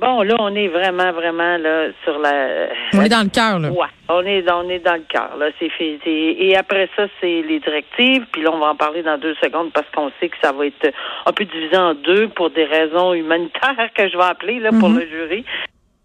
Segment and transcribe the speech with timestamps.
[0.00, 2.68] Bon, là, on est vraiment, vraiment, là, sur la...
[2.94, 3.68] On est dans le cœur, là.
[3.70, 5.50] Ouais, on est, on est dans le cœur, là.
[5.58, 6.00] C'est fait.
[6.06, 8.24] Et après ça, c'est les directives.
[8.32, 10.64] Puis là, on va en parler dans deux secondes parce qu'on sait que ça va
[10.64, 10.90] être
[11.26, 14.88] un peu divisé en deux pour des raisons humanitaires que je vais appeler, là, pour
[14.88, 15.44] le jury.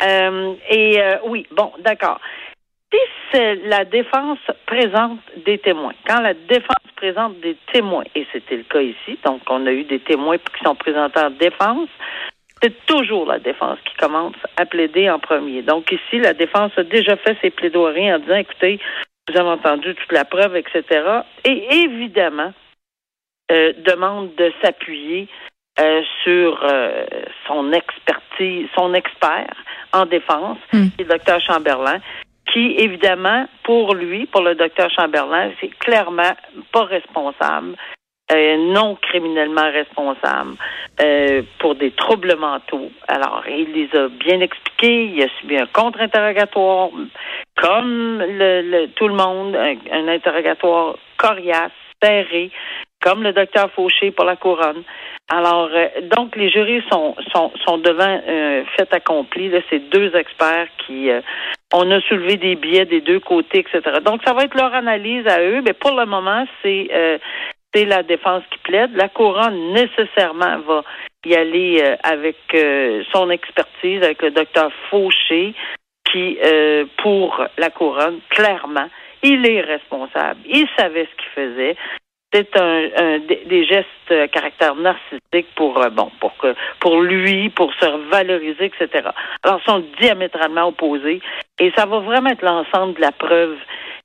[0.04, 2.20] Euh, et euh, oui, bon, d'accord.
[2.92, 3.00] Si
[3.66, 8.82] la défense présente des témoins, quand la défense présente des témoins, et c'était le cas
[8.82, 11.90] ici, donc on a eu des témoins qui sont présentés en défense,
[12.62, 15.62] c'est toujours la défense qui commence à plaider en premier.
[15.62, 18.80] Donc ici, la défense a déjà fait ses plaidoiries en disant, écoutez,
[19.28, 20.84] vous avez entendu toute la preuve, etc.
[21.44, 22.54] Et évidemment,
[23.52, 25.28] euh, demande de s'appuyer
[25.80, 27.06] euh, sur euh,
[27.48, 29.54] son expertise, son expert
[29.94, 30.88] en défense, Hmm.
[30.98, 32.00] le docteur Chamberlain,
[32.52, 36.34] qui, évidemment, pour lui, pour le docteur Chamberlain, c'est clairement
[36.72, 37.76] pas responsable,
[38.32, 40.56] euh, non criminellement responsable
[41.02, 42.90] euh, pour des troubles mentaux.
[43.08, 46.90] Alors, il les a bien expliqués, il a subi un contre-interrogatoire,
[47.62, 51.72] comme le, le- tout le monde, un, un interrogatoire coriace,
[52.04, 52.52] serré,
[53.02, 54.84] comme le docteur Fauché pour la couronne.
[55.32, 59.50] Alors, euh, donc, les jurys sont, sont, sont devant euh, fait accompli.
[59.50, 61.10] Là, c'est deux experts qui...
[61.10, 61.22] euh,
[61.74, 63.82] on a soulevé des billets des deux côtés, etc.
[64.04, 67.18] Donc, ça va être leur analyse à eux, mais pour le moment, c'est euh,
[67.76, 68.96] c'est la défense qui plaide.
[68.96, 70.84] La couronne, nécessairement, va
[71.26, 75.54] y aller euh, avec euh, son expertise, avec le docteur Fauché,
[76.10, 78.88] qui, euh, pour la couronne, clairement,
[79.24, 80.40] il est responsable.
[80.46, 81.76] Il savait ce qu'il faisait.
[82.34, 88.10] C'est un, des, gestes à caractère narcissique pour bon pour que pour lui pour se
[88.10, 89.08] valoriser etc.
[89.42, 91.22] Alors ils sont diamétralement opposés
[91.62, 93.56] et ça va vraiment être l'ensemble de la preuve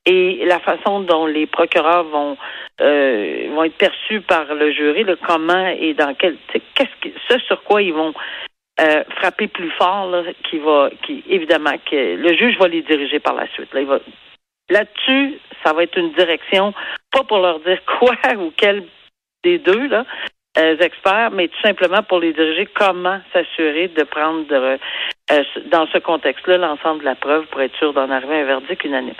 [0.06, 2.36] et la façon dont les procureurs vont
[2.80, 6.36] euh, vont être perçus par le jury, le comment et dans quel
[6.74, 8.14] qu'est-ce que ce sur quoi ils vont
[8.80, 10.10] euh, frapper plus fort,
[10.48, 13.74] qui va qui évidemment que le juge va les diriger par la suite.
[14.70, 16.72] Là-dessus, ça va être une direction,
[17.12, 18.84] pas pour leur dire quoi ou quel
[19.42, 20.06] des deux là,
[20.58, 24.46] euh, experts, mais tout simplement pour les diriger comment s'assurer de prendre
[25.66, 28.84] dans ce contexte-là l'ensemble de la preuve pour être sûr d'en arriver à un verdict
[28.84, 29.14] unanime.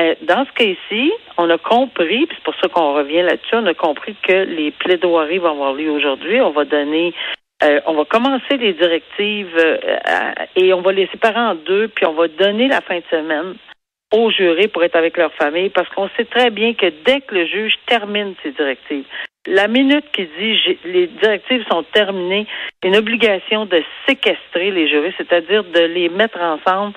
[0.00, 3.66] Euh, dans ce cas-ci, on a compris, puis c'est pour ça qu'on revient là-dessus, on
[3.66, 6.40] a compris que les plaidoiries vont avoir lieu aujourd'hui.
[6.40, 7.12] On va donner,
[7.64, 12.06] euh, on va commencer les directives euh, et on va les séparer en deux, puis
[12.06, 13.54] on va donner la fin de semaine
[14.14, 17.34] aux jurés pour être avec leur famille, parce qu'on sait très bien que dès que
[17.34, 19.04] le juge termine ses directives,
[19.46, 22.46] la minute qui dit les directives sont terminées,
[22.84, 26.94] une obligation de séquestrer les jurés, c'est-à-dire de les mettre ensemble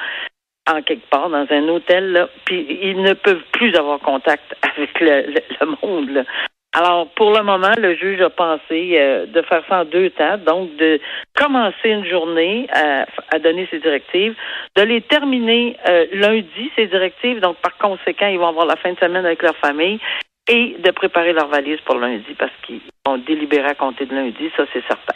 [0.69, 5.41] en quelque part dans un hôtel, puis ils ne peuvent plus avoir contact avec le,
[5.81, 6.25] monde.
[6.73, 10.38] Alors, pour le moment, le juge a pensé euh, de faire ça en deux temps,
[10.38, 11.01] donc de
[11.35, 14.35] commencer une journée à, à donner ses directives,
[14.77, 18.94] de les terminer euh, lundi, ces directives, donc par conséquent, ils vont avoir la fin
[18.94, 20.00] de semaine avec leur famille,
[20.47, 24.50] et de préparer leur valise pour lundi, parce qu'ils vont délibérer à compter de lundi,
[24.56, 25.15] ça c'est certain.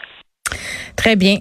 [0.98, 1.36] Très bien.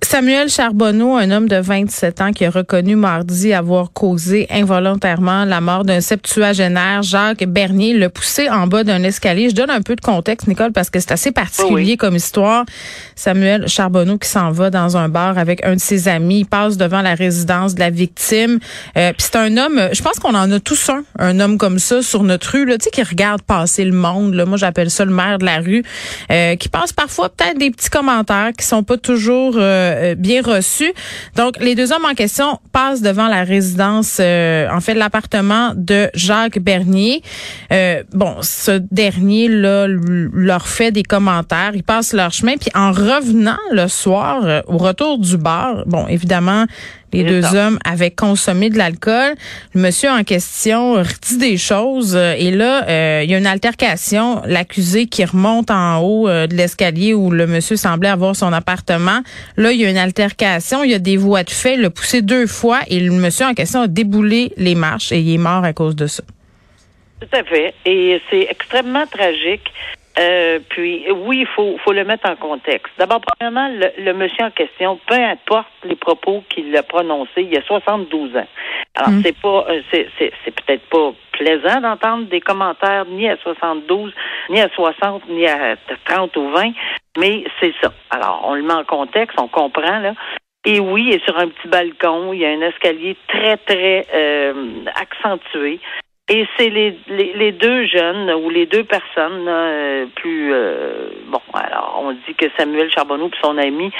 [0.00, 5.60] Samuel Charbonneau, un homme de 27 ans qui a reconnu mardi avoir causé involontairement la
[5.60, 9.50] mort d'un septuagénaire, Jacques Bernier, l'a poussé en bas d'un escalier.
[9.50, 11.96] Je donne un peu de contexte, Nicole, parce que c'est assez particulier oui.
[11.96, 12.64] comme histoire.
[13.16, 16.76] Samuel Charbonneau qui s'en va dans un bar avec un de ses amis, il passe
[16.76, 18.60] devant la résidence de la victime.
[18.96, 21.80] Euh, Puis c'est un homme, je pense qu'on en a tous un, un homme comme
[21.80, 24.34] ça sur notre rue, là, tu sais, qui regarde passer le monde.
[24.34, 24.46] Là.
[24.46, 25.82] Moi, j'appelle ça le maire de la rue,
[26.30, 30.42] euh, qui passe parfois peut-être des petits commentaires qui sont pas toujours euh, euh, bien
[30.42, 30.92] reçu.
[31.36, 36.10] Donc, les deux hommes en question passent devant la résidence, euh, en fait, l'appartement de
[36.14, 37.22] Jacques Bernier.
[37.72, 42.92] Euh, bon, ce dernier là leur fait des commentaires, ils passent leur chemin, puis en
[42.92, 46.66] revenant le soir au retour du bar, bon, évidemment,
[47.12, 49.34] les deux hommes avaient consommé de l'alcool.
[49.74, 53.46] Le monsieur en question dit des choses euh, et là, euh, il y a une
[53.46, 54.42] altercation.
[54.44, 59.20] L'accusé qui remonte en haut euh, de l'escalier où le monsieur semblait avoir son appartement.
[59.56, 60.84] Là, il y a une altercation.
[60.84, 61.74] Il y a des voies de fait.
[61.74, 65.20] Il l'a poussé deux fois et le monsieur en question a déboulé les marches et
[65.20, 66.22] il est mort à cause de ça.
[67.20, 67.74] Tout à fait.
[67.84, 69.64] Et c'est extrêmement tragique.
[70.18, 72.92] Euh, puis oui, il faut, faut le mettre en contexte.
[72.98, 77.56] D'abord, premièrement, le, monsieur en question, peu importe les propos qu'il a prononcés, il y
[77.56, 78.46] a 72 ans.
[78.96, 79.22] Alors, mm.
[79.22, 84.12] c'est pas euh, c'est, c'est, c'est peut-être pas plaisant d'entendre des commentaires ni à 72,
[84.50, 86.72] ni à 60, ni à 30 ou 20,
[87.16, 87.92] mais c'est ça.
[88.10, 90.14] Alors, on le met en contexte, on comprend, là.
[90.64, 94.06] Et oui, il est sur un petit balcon, il y a un escalier très, très
[94.12, 95.78] euh, accentué.
[96.30, 101.40] Et c'est les, les, deux jeunes ou les deux personnes euh, plus euh, bon.
[101.54, 103.90] Alors, on dit que Samuel Charbonneau et son ami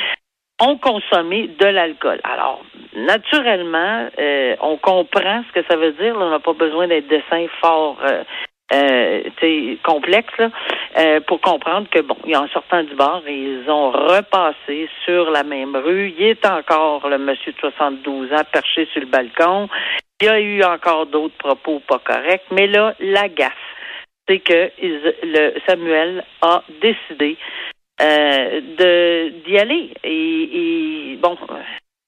[0.60, 2.20] ont consommé de l'alcool.
[2.24, 2.62] Alors,
[2.94, 6.16] naturellement, euh, on comprend ce que ça veut dire.
[6.18, 7.96] on n'a pas besoin d'être dessin fort.
[8.04, 8.22] Euh,
[9.82, 15.42] complexe là, pour comprendre que bon, en sortant du bar, ils ont repassé sur la
[15.42, 16.12] même rue.
[16.18, 19.70] Il est encore le monsieur de 72 ans perché sur le balcon.
[20.20, 23.52] Il y a eu encore d'autres propos pas corrects, mais là, la gaffe,
[24.26, 27.36] c'est que le Samuel a décidé
[28.00, 31.36] euh, de d'y aller et, bon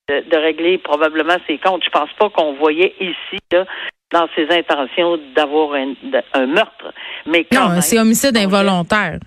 [0.08, 1.84] de, régler probablement ses comptes.
[1.84, 3.64] Je pense pas qu'on voyait ici là,
[4.12, 6.92] dans ses intentions d'avoir un, meurtre,
[7.26, 9.18] mais quand non, c'est homicide involontaire.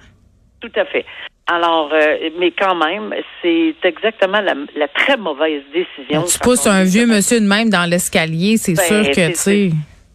[0.60, 1.06] Tout à fait.
[1.48, 6.24] Alors, euh, mais quand même, c'est exactement la, très mauvaise décision.
[6.24, 9.70] tu pousses un vieux monsieur de même dans l'escalier, c'est ben, sûr que, tu sais.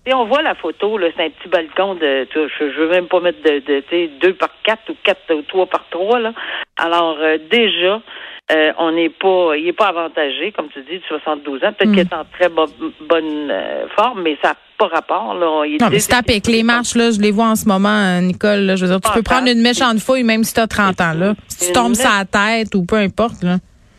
[0.06, 3.08] Si on voit la photo, là, c'est un petit balcon de, je, je veux même
[3.08, 6.32] pas mettre de, de deux par quatre ou quatre ou trois par trois, là.
[6.78, 8.00] Alors, euh, déjà,
[8.50, 11.72] euh, on n'est pas, il est pas avantagé, comme tu dis, de 72 ans.
[11.72, 11.92] Peut-être mm.
[11.92, 15.34] qu'il est en très bonne euh, forme, mais ça n'a pas rapport.
[15.34, 15.66] Là.
[15.66, 18.60] Il non, mais avec les marches, là, je les vois en ce moment, euh, Nicole.
[18.60, 21.00] Là, je veux dire, tu peux prendre une méchante fouille même si tu as 30
[21.00, 21.12] ans.
[21.12, 21.34] Là.
[21.48, 23.42] Si tu tombes sur la tête ou peu importe.
[23.42, 23.56] Là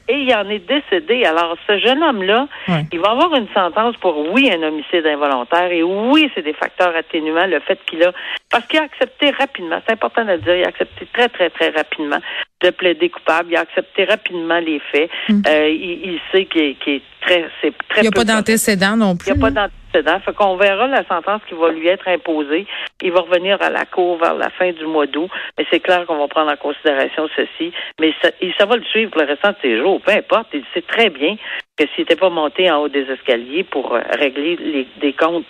[0.10, 1.24] et il en est décédé.
[1.24, 2.48] Alors, ce jeune homme-là,
[2.92, 6.96] il va avoir une sentence pour, oui, un homicide involontaire, et oui, c'est des facteurs
[6.96, 8.12] atténuants, le fait qu'il a,
[8.50, 11.52] parce qu'il a accepté rapidement, c'est important de le dire, il a accepté très, très,
[11.52, 12.18] très rapidement
[12.62, 15.42] de plaider coupable, il a accepté rapidement les faits, mm.
[15.48, 19.30] euh, il, sait qu'il est, très, c'est très Il n'y a pas d'antécédent non plus.
[19.30, 22.68] Il n'y a pas d'antécédent, fait qu'on verra la sentence qui va lui être imposée.
[23.02, 26.06] Il va revenir à la cour vers la fin du mois d'août, mais c'est clair
[26.06, 29.52] qu'on va prendre en considération ceci, mais ça, ça va le suivre pour le restant
[29.52, 31.36] de ses jours peu importe, il sait très bien
[31.78, 35.46] que s'il n'était pas monté en haut des escaliers pour euh, régler les, des comptes,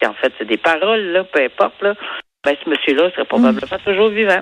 [0.00, 1.94] qui, en fait, c'est des paroles, là, peu importe, là,
[2.44, 3.84] ben, ce monsieur-là serait probablement mm.
[3.84, 4.40] toujours vivant.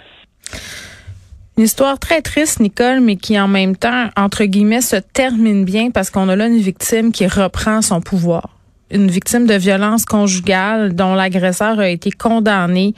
[1.59, 5.91] Une histoire très triste, Nicole, mais qui en même temps, entre guillemets, se termine bien
[5.91, 8.57] parce qu'on a là une victime qui reprend son pouvoir
[8.91, 12.95] une victime de violence conjugale dont l'agresseur a été condamné.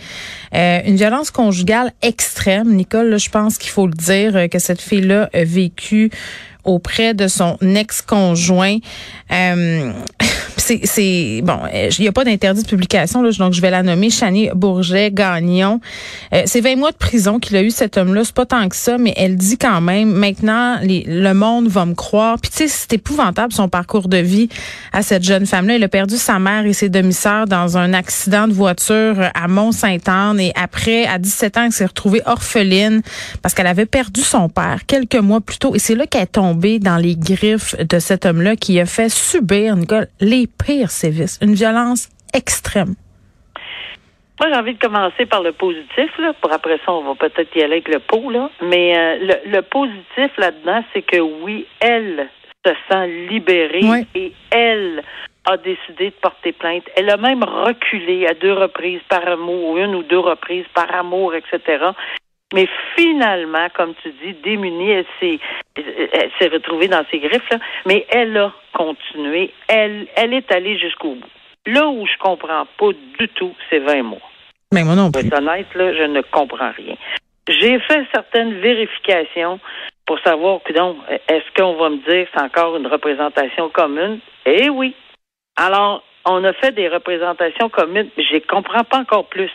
[0.54, 2.74] Euh, une violence conjugale extrême.
[2.74, 6.10] Nicole, je pense qu'il faut le dire, euh, que cette fille-là a vécu
[6.68, 8.76] auprès de son ex-conjoint.
[9.32, 9.92] Euh,
[10.56, 14.10] c'est bon, il n'y a pas d'interdit de publication là, donc je vais la nommer
[14.10, 15.80] Chani Bourget Gagnon.
[16.34, 18.76] Euh, c'est 20 mois de prison qu'il a eu cet homme-là, c'est pas tant que
[18.76, 22.36] ça, mais elle dit quand même maintenant le monde va me croire.
[22.38, 24.48] Puis tu sais, c'est épouvantable son parcours de vie
[24.92, 25.76] à cette jeune femme-là.
[25.76, 30.40] Elle a perdu sa mère et ses demi-sœurs dans un accident de voiture à Mont-Saint-Anne
[30.40, 33.00] et après à 17 ans, elle s'est retrouvée orpheline
[33.40, 36.26] parce qu'elle avait perdu son père quelques mois plus tôt et c'est là qu'elle est
[36.26, 41.38] tombée dans les griffes de cet homme-là qui a fait subir Nicole les pire sévice,
[41.40, 42.94] une violence extrême.
[44.40, 46.32] Moi, j'ai envie de commencer par le positif, là.
[46.40, 48.50] Pour après ça, on va peut-être y aller avec le pot, là.
[48.62, 52.28] Mais euh, le, positif là-dedans, c'est que oui, elle
[52.64, 55.02] se sent libérée et elle
[55.44, 56.84] a décidé de porter plainte.
[56.96, 61.34] Elle a même reculé à deux reprises par amour, une ou deux reprises par amour,
[61.34, 61.86] etc.
[62.54, 65.38] Mais finalement, comme tu dis, démunie, elle s'est,
[65.76, 69.52] elle s'est retrouvée dans ses griffes, là, mais elle a continué.
[69.68, 71.28] Elle, elle est allée jusqu'au bout.
[71.66, 74.18] Là où je comprends pas du tout, c'est 20 mois.
[74.72, 75.28] Mais moi non plus.
[75.28, 76.96] Pour être honnête, là, je ne comprends rien.
[77.48, 79.60] J'ai fait certaines vérifications
[80.06, 80.96] pour savoir que donc,
[81.28, 84.20] est-ce qu'on va me dire que c'est encore une représentation commune?
[84.46, 84.94] Eh oui.
[85.56, 89.50] Alors, on a fait des représentations communes, mais je ne comprends pas encore plus.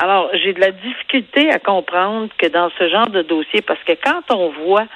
[0.00, 3.92] Alors, j'ai de la difficulté à comprendre que dans ce genre de dossier, parce que
[3.94, 4.86] quand on voit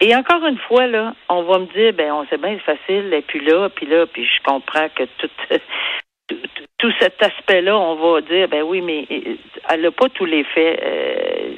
[0.00, 3.12] Et encore une fois, là, on va me dire, ben, on sait bien, c'est facile,
[3.14, 5.30] et puis là, puis là, puis je comprends que tout,
[6.78, 9.36] tout, cet aspect-là, on va dire, ben oui, mais euh,
[9.70, 10.80] elle n'a pas tous les faits.
[10.82, 11.54] euh,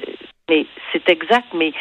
[0.51, 1.73] mais c'est exact, mais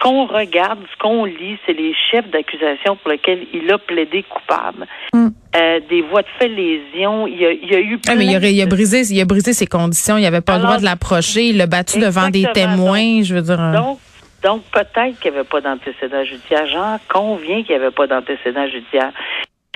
[0.00, 4.22] ce qu'on regarde, ce qu'on lit, c'est les chefs d'accusation pour lesquels il a plaidé
[4.22, 4.86] coupable.
[5.12, 5.28] Mm.
[5.56, 8.24] Euh, des voies de fait lésion, il y a, il y a eu Ah, mais
[8.26, 10.16] il a, plein il a brisé, il a brisé ses conditions.
[10.16, 11.46] Il avait pas le droit de l'approcher.
[11.48, 13.22] Il l'a battu devant des témoins.
[13.22, 13.60] Je veux dire.
[13.60, 13.98] euh, Donc,
[14.42, 16.66] donc peut-être qu'il n'y avait pas d'antécédent judiciaire.
[16.66, 19.12] J'en conviens qu'il n'y avait pas d'antécédent judiciaire.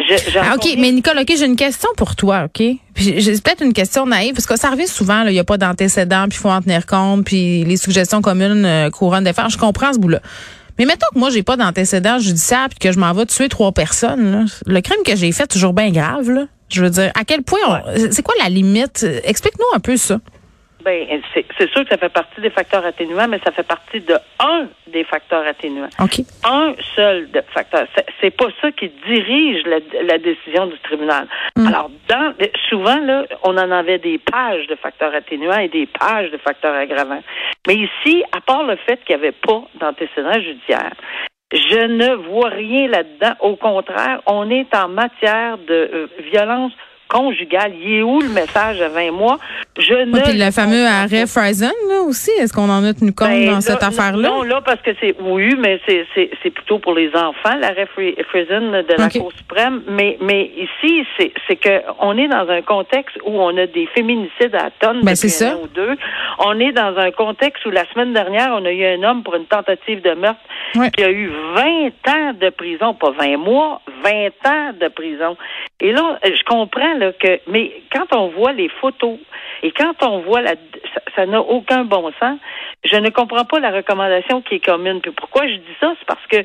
[0.01, 2.63] Je, Ah, OK, mais Nicole, OK, j'ai une question pour toi, OK?
[2.97, 6.27] J'ai peut-être une question naïve, parce que ça revient souvent, il n'y a pas d'antécédent,
[6.29, 9.33] puis il faut en tenir compte, puis les suggestions communes euh, couronne des.
[9.49, 10.21] Je comprends ce bout-là.
[10.79, 13.71] Mais mettons que moi, j'ai pas d'antécédent judiciaire, puis que je m'en vais tuer trois
[13.71, 14.45] personnes, là.
[14.67, 16.47] le crime que j'ai fait, toujours bien grave, là.
[16.71, 19.07] Je veux dire, à quel point, on- c'est quoi la limite?
[19.23, 20.19] Explique-nous un peu ça.
[20.85, 24.15] Ben, c'est, sûr que ça fait partie des facteurs atténuants, mais ça fait partie de
[24.39, 25.89] un des facteurs atténuants.
[26.45, 27.87] Un seul de facteur.
[28.21, 31.27] C'est- pas ça qui dirige la, la décision du tribunal.
[31.57, 31.67] Mm.
[31.69, 32.35] Alors, dans,
[32.69, 36.75] souvent, là, on en avait des pages de facteurs atténuants et des pages de facteurs
[36.75, 37.23] aggravants.
[37.67, 40.93] Mais ici, à part le fait qu'il n'y avait pas d'antécédent judiciaire,
[41.53, 43.35] je ne vois rien là-dedans.
[43.41, 46.73] Au contraire, on est en matière de euh, violence
[47.09, 47.73] conjugale.
[47.81, 49.39] Il est où le message à 20 mois?
[49.79, 51.27] Je ne puis le fameux arrêt.
[51.27, 54.29] Friesen, là, aussi, est-ce qu'on en a tenu compte Ben, dans là, cette affaire-là?
[54.29, 57.87] Non, là, parce que c'est oui, mais c'est c'est c'est plutôt pour les enfants, l'arrêt
[57.97, 59.09] Fri- Friesen de la.
[59.11, 59.83] Cour suprême.
[59.89, 63.87] Mais mais ici, c'est c'est que on est dans un contexte où on a des
[63.95, 65.57] féminicides à tonnes Ben, c'est ça.
[65.63, 65.97] ou deux.
[66.39, 69.35] On est dans un contexte où la semaine dernière, on a eu un homme pour
[69.35, 70.41] une tentative de meurtre
[70.97, 71.63] qui a eu 20
[72.13, 74.11] ans de prison, pas 20 mois, 20
[74.51, 75.37] ans de prison.
[75.81, 79.19] Et là, je comprends là, que, mais quand on voit les photos
[79.63, 82.39] et quand on voit la, ça- ça n'a aucun bon sens.
[82.85, 85.01] Je ne comprends pas la recommandation qui est commune.
[85.01, 86.45] Puis pourquoi je dis ça, c'est parce que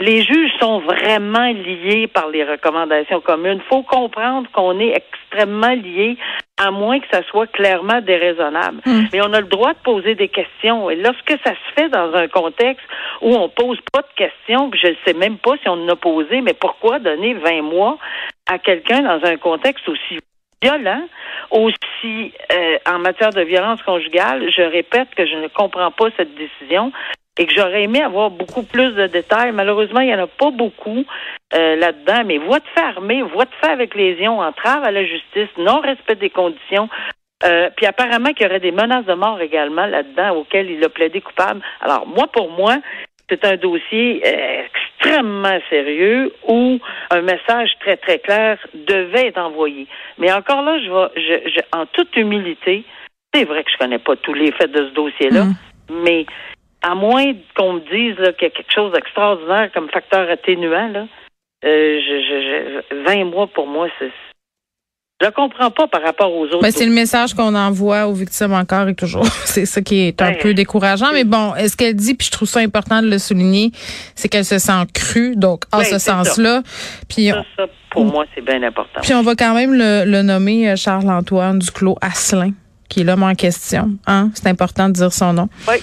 [0.00, 3.60] les juges sont vraiment liés par les recommandations communes.
[3.62, 6.16] Il faut comprendre qu'on est extrêmement liés,
[6.58, 8.80] à moins que ça soit clairement déraisonnable.
[9.12, 10.88] Mais on a le droit de poser des questions.
[10.90, 12.84] Et lorsque ça se fait dans un contexte
[13.20, 15.88] où on pose pas de questions, puis je ne sais même pas si on en
[15.88, 17.98] a posé, mais pourquoi donner 20 mois
[18.46, 20.18] à quelqu'un dans un contexte aussi
[20.62, 21.06] violent,
[21.50, 26.34] aussi euh, en matière de violence conjugale, je répète que je ne comprends pas cette
[26.34, 26.92] décision
[27.38, 29.52] et que j'aurais aimé avoir beaucoup plus de détails.
[29.52, 31.04] Malheureusement, il n'y en a pas beaucoup
[31.54, 35.04] euh, là-dedans, mais voie de fait armée, voie de fait avec lésion, entrave à la
[35.04, 36.88] justice, non-respect des conditions,
[37.44, 40.88] euh, puis apparemment qu'il y aurait des menaces de mort également là-dedans auxquelles il a
[40.88, 41.60] plaidé coupable.
[41.80, 42.76] Alors, moi, pour moi,
[43.28, 44.62] c'est un dossier euh,
[44.98, 46.78] extrêmement sérieux où
[47.10, 49.86] un message très, très clair devait être envoyé.
[50.18, 51.08] Mais encore là, je vais,
[51.44, 52.84] je, je- en toute humilité,
[53.34, 55.44] c'est vrai que je connais pas tous les faits de ce dossier-là,
[56.04, 56.26] mais
[56.82, 61.06] à moins qu'on me dise qu'il y a quelque chose d'extraordinaire comme facteur atténuant, là,
[61.64, 64.10] euh, je, je, je- 20 mois pour moi, c'est.
[65.22, 66.62] Je comprends pas par rapport aux autres.
[66.62, 69.24] Ben, c'est le message qu'on envoie aux victimes encore et toujours.
[69.44, 71.12] C'est ça qui est un Ben, peu décourageant.
[71.12, 73.70] Mais bon, ce qu'elle dit, puis je trouve ça important de le souligner,
[74.16, 75.36] c'est qu'elle se sent crue.
[75.36, 76.62] Donc, en Oui, ce sens-là,
[77.08, 79.00] puis on, ça, ça, pour moi, c'est bien important.
[79.00, 82.52] puis on va quand même le, le nommer euh, Charles-Antoine Duclos Asselin,
[82.88, 83.90] qui est l'homme en question.
[84.06, 84.30] Hein?
[84.34, 85.48] C'est important de dire son nom.
[85.68, 85.76] Oui.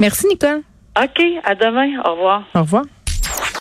[0.00, 0.62] Merci, Nicole.
[1.00, 2.00] OK, à demain.
[2.04, 2.42] Au revoir.
[2.54, 2.84] Au revoir.